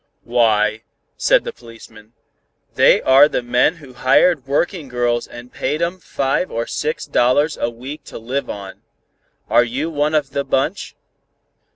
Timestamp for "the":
1.43-1.53, 3.29-3.43, 10.31-10.43